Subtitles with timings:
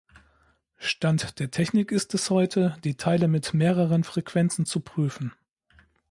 [0.79, 5.31] Stand der Technik ist es heute, die Teile mit mehreren Frequenzen zu prüfen.